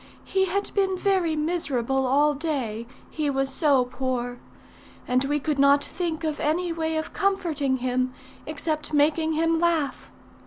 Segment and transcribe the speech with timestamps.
[0.23, 4.39] He had been very miserable all day, he was so poor;
[5.07, 8.11] and we could not think of any way of comforting him
[8.47, 10.09] except making him laugh.